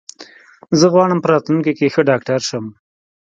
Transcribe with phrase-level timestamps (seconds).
[0.79, 2.65] زه غواړم په راتلونکې کې ښه ډاکټر شم.